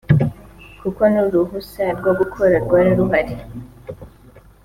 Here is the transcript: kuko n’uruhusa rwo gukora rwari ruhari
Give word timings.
kuko 0.81 1.01
n’uruhusa 1.13 1.83
rwo 1.97 2.11
gukora 2.19 2.55
rwari 2.63 2.91
ruhari 2.99 3.35